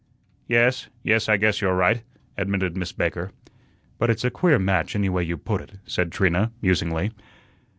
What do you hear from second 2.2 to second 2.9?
admitted